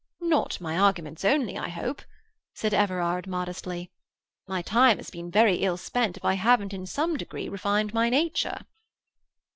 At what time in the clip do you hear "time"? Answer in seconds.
4.63-4.97